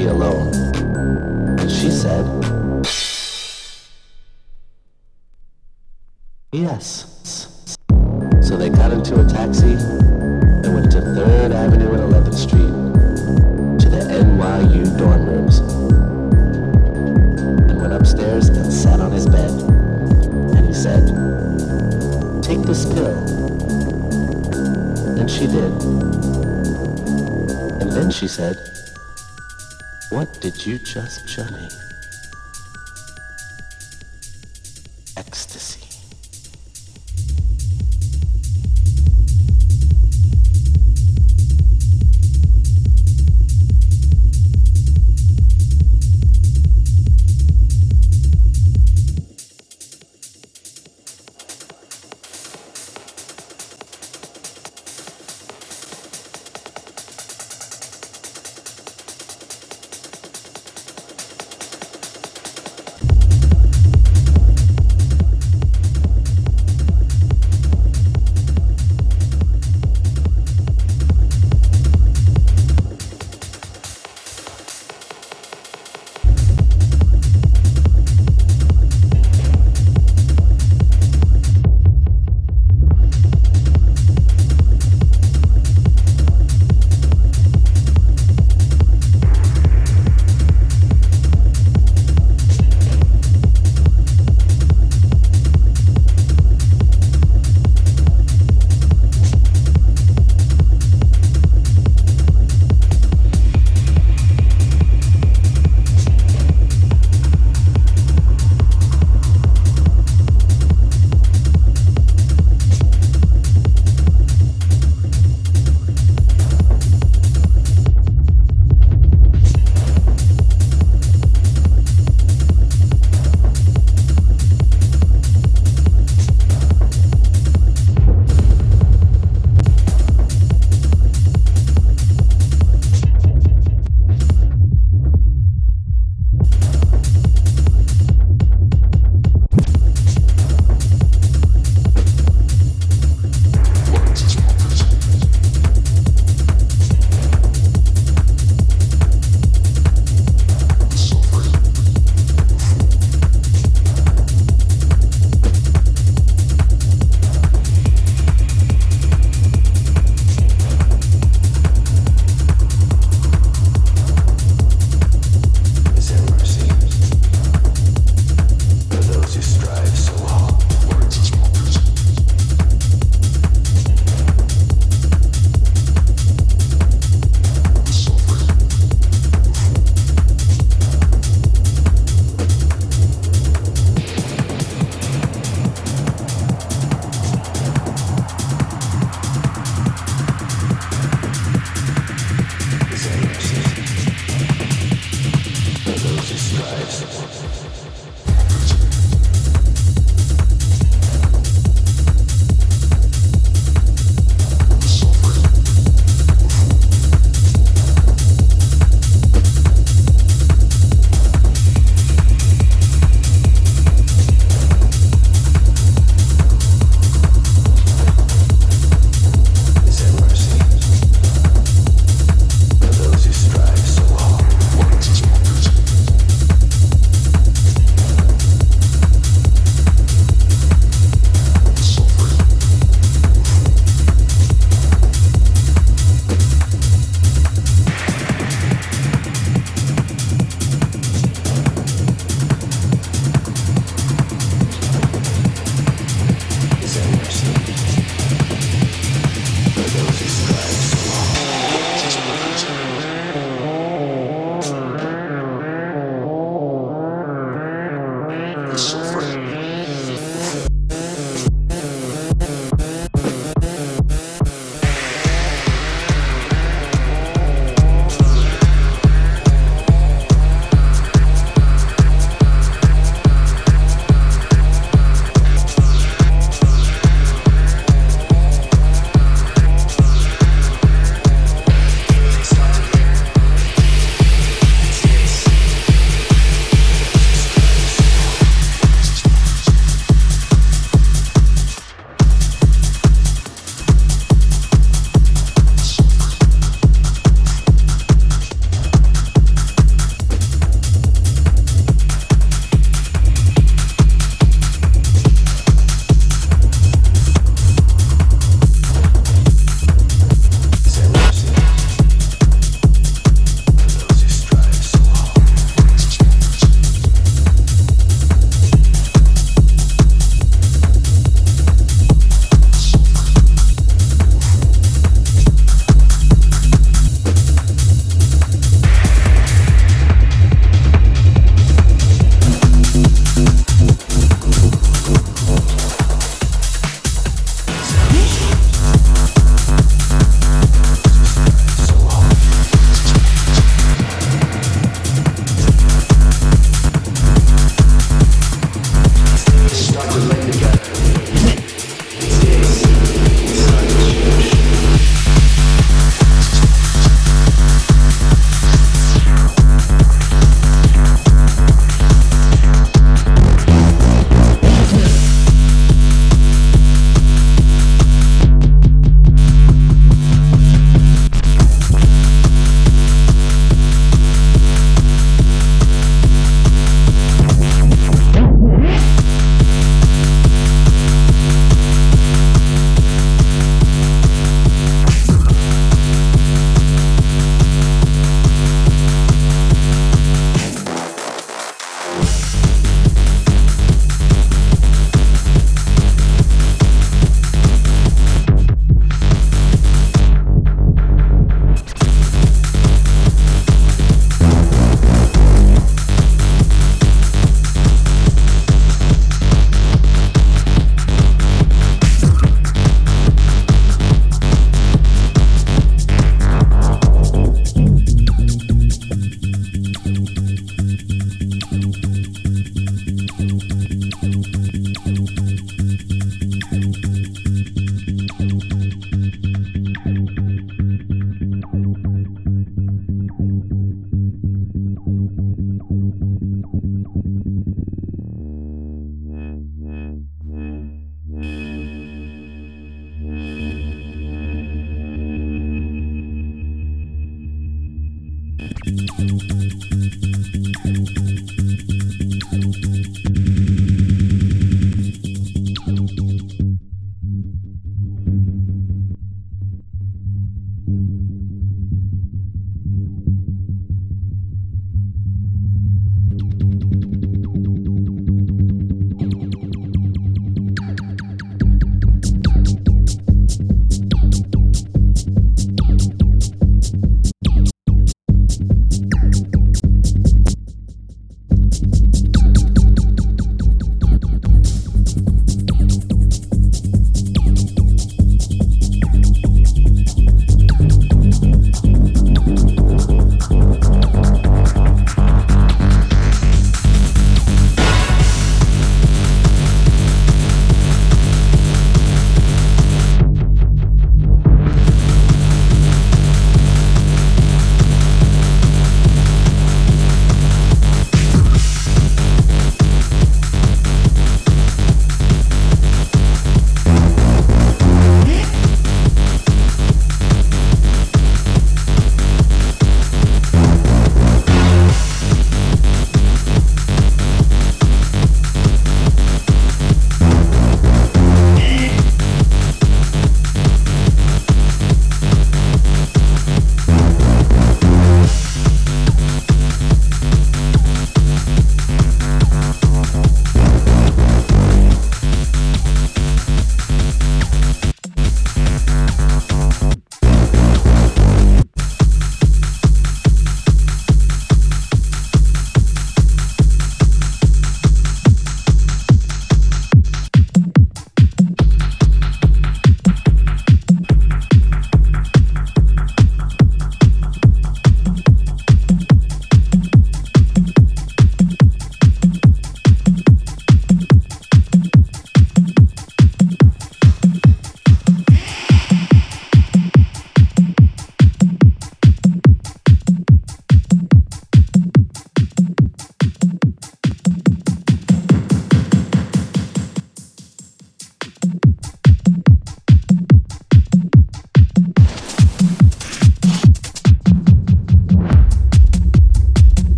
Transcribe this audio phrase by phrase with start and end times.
[0.00, 0.50] be alone.
[1.68, 2.24] She said,
[6.52, 7.76] Yes.
[8.40, 9.74] So they got into a taxi
[10.64, 12.74] and went to 3rd Avenue and 11th Street
[13.82, 15.58] to the NYU dorm rooms
[17.68, 19.50] and went upstairs and sat on his bed.
[20.56, 21.04] And he said,
[22.42, 23.14] Take this pill.
[25.20, 25.72] And she did.
[27.80, 28.79] And then she said,
[30.10, 31.68] what did you just show me?
[35.16, 35.59] Ecstasy.